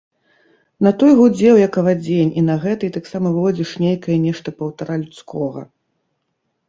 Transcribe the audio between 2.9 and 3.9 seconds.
таксама выводзіш